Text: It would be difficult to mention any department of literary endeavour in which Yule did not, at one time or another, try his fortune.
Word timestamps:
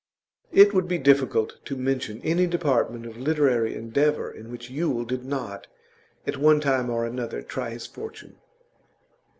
It 0.51 0.73
would 0.73 0.87
be 0.87 0.97
difficult 0.97 1.63
to 1.65 1.75
mention 1.77 2.21
any 2.23 2.47
department 2.47 3.05
of 3.05 3.17
literary 3.17 3.75
endeavour 3.75 4.31
in 4.31 4.49
which 4.49 4.71
Yule 4.71 5.05
did 5.05 5.23
not, 5.23 5.67
at 6.25 6.37
one 6.37 6.59
time 6.59 6.89
or 6.89 7.05
another, 7.05 7.43
try 7.43 7.69
his 7.69 7.85
fortune. 7.85 8.37